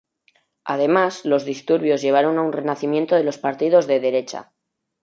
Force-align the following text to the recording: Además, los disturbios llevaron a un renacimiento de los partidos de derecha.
Además, 0.65 1.25
los 1.25 1.45
disturbios 1.45 2.01
llevaron 2.01 2.39
a 2.39 2.41
un 2.41 2.53
renacimiento 2.53 3.13
de 3.15 3.23
los 3.23 3.37
partidos 3.37 3.85
de 3.85 3.99
derecha. 3.99 4.51